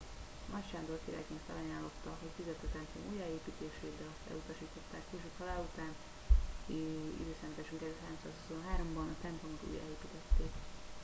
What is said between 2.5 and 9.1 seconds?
a templom újjáépítését de ezt elutasították később halála után i.e. 323 ban